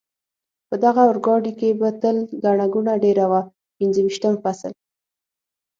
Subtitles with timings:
[0.67, 3.41] په دغه اورګاډي کې به تل ګڼه ګوڼه ډېره وه،
[3.77, 4.71] پنځه ویشتم فصل.